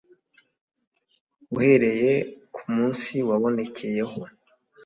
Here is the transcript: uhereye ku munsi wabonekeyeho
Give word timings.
uhereye 1.55 2.13
ku 2.53 2.63
munsi 2.75 3.13
wabonekeyeho 3.29 4.21